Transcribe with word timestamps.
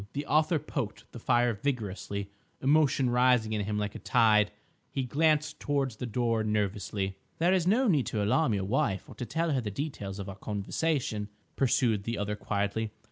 The 0.13 0.25
author 0.25 0.57
poked 0.57 1.11
the 1.11 1.19
fire 1.19 1.53
vigorously, 1.53 2.31
emotion 2.59 3.11
rising 3.11 3.53
in 3.53 3.65
him 3.65 3.77
like 3.77 3.93
a 3.93 3.99
tide. 3.99 4.51
He 4.89 5.03
glanced 5.03 5.59
towards 5.59 5.97
the 5.97 6.07
door 6.07 6.43
nervously. 6.43 7.19
"There 7.37 7.53
is 7.53 7.67
no 7.67 7.87
need 7.87 8.07
to 8.07 8.23
alarm 8.23 8.55
your 8.55 8.65
wife 8.65 9.07
or 9.07 9.13
to 9.13 9.27
tell 9.27 9.51
her 9.51 9.61
the 9.61 9.69
details 9.69 10.17
of 10.17 10.27
our 10.27 10.35
conversation," 10.37 11.29
pursued 11.55 12.05
the 12.05 12.17
other 12.17 12.35
quietly. 12.35 12.89